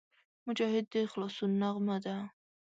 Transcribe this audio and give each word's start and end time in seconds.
مجاهد 0.47 0.85
د 0.93 0.95
خلاصون 1.11 1.51
نغمه 1.61 1.97
ده. 2.05 2.15